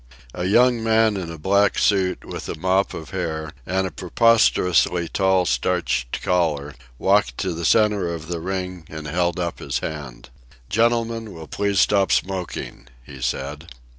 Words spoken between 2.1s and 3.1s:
with a mop